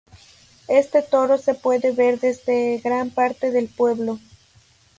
Este 0.67 1.03
toro 1.03 1.37
se 1.37 1.53
puede 1.53 1.91
ver 1.91 2.19
desde 2.19 2.79
gran 2.79 3.11
parte 3.11 3.51
del 3.51 3.67
pueblo. 3.67 4.17